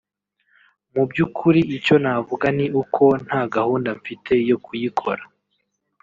mu 0.93 1.03
by’ukuri 1.09 1.59
icyo 1.77 1.95
navuga 2.03 2.47
ni 2.57 2.65
uko 2.81 3.03
nta 3.25 3.41
gahunda 3.55 3.89
mfite 3.99 4.33
yo 4.49 4.57
kuyikora 4.65 5.23